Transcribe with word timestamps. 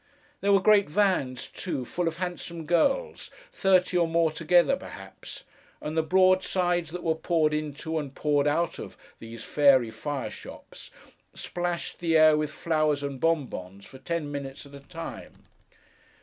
There 0.39 0.51
were 0.51 0.59
great 0.59 0.89
vans, 0.89 1.47
too, 1.47 1.85
full 1.85 2.07
of 2.07 2.17
handsome 2.17 2.65
girls—thirty, 2.65 3.95
or 3.97 4.07
more 4.07 4.31
together, 4.31 4.75
perhaps—and 4.75 5.95
the 5.95 6.01
broadsides 6.01 6.89
that 6.89 7.03
were 7.03 7.13
poured 7.13 7.53
into, 7.53 7.99
and 7.99 8.15
poured 8.15 8.47
out 8.47 8.79
of, 8.79 8.97
these 9.19 9.43
fairy 9.43 9.91
fire 9.91 10.31
shops, 10.31 10.89
splashed 11.35 11.99
the 11.99 12.17
air 12.17 12.35
with 12.35 12.49
flowers 12.49 13.03
and 13.03 13.19
bon 13.19 13.45
bons 13.45 13.85
for 13.85 13.99
ten 13.99 14.31
minutes 14.31 14.65
at 14.65 14.73
a 14.73 14.79
time. 14.79 15.43